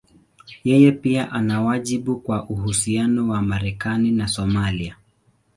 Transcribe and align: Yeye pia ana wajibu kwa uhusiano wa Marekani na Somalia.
Yeye 0.63 0.91
pia 0.91 1.31
ana 1.31 1.61
wajibu 1.61 2.19
kwa 2.19 2.45
uhusiano 2.49 3.29
wa 3.29 3.41
Marekani 3.41 4.11
na 4.11 4.27
Somalia. 4.27 4.95